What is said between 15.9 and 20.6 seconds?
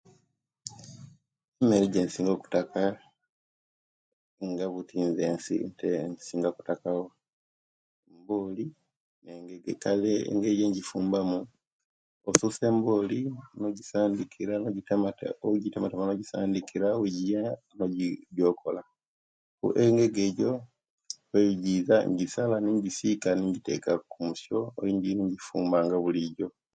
no jisandikira owejiya nojidiokola engege ejo